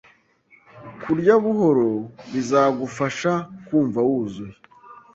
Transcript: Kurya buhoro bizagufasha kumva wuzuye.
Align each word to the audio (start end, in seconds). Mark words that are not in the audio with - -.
Kurya 1.03 1.35
buhoro 1.43 1.89
bizagufasha 2.31 3.31
kumva 3.65 3.99
wuzuye. 4.07 4.55